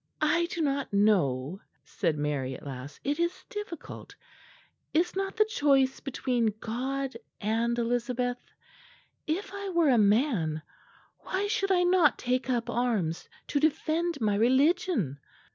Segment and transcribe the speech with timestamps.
[0.19, 4.15] "I do not know," said Mary at last; "it is difficult
[4.95, 8.39] is not the choice between God and Elizabeth?
[9.27, 10.63] If I were a man,
[11.19, 15.19] why should I not take up arms to defend my religion?